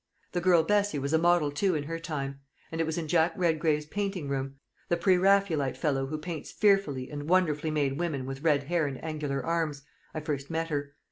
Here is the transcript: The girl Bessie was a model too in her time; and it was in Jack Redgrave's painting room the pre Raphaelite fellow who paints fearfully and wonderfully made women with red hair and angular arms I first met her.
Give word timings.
The 0.31 0.41
girl 0.41 0.63
Bessie 0.63 0.97
was 0.97 1.13
a 1.13 1.19
model 1.19 1.51
too 1.51 1.75
in 1.75 1.83
her 1.83 1.99
time; 1.99 2.39
and 2.71 2.81
it 2.81 2.85
was 2.85 2.97
in 2.97 3.07
Jack 3.07 3.33
Redgrave's 3.35 3.85
painting 3.85 4.27
room 4.29 4.55
the 4.89 4.97
pre 4.97 5.15
Raphaelite 5.15 5.77
fellow 5.77 6.07
who 6.07 6.17
paints 6.17 6.51
fearfully 6.51 7.11
and 7.11 7.29
wonderfully 7.29 7.69
made 7.69 7.99
women 7.99 8.25
with 8.25 8.41
red 8.41 8.63
hair 8.63 8.87
and 8.87 8.97
angular 9.03 9.45
arms 9.45 9.83
I 10.15 10.19
first 10.19 10.49
met 10.49 10.69
her. 10.69 10.95